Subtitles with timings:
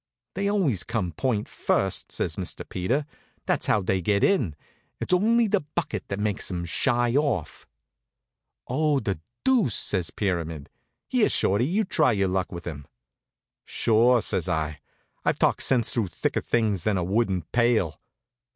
[0.33, 3.05] "They always come point first," says Sir Peter;
[3.45, 4.55] "that's how they get in.
[4.99, 7.67] It's only the bucket that makes 'em shy off."
[8.67, 10.71] "Oh, the deuce!" says Pyramid.
[11.07, 12.87] "Here, Shorty, you try your luck with him."
[13.63, 14.79] "Sure," says I.
[15.23, 18.01] "I've talked sense through thicker things than a wooden pail."